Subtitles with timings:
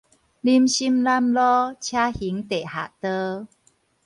[0.03, 0.19] 林森南路車行
[2.47, 3.45] 地下道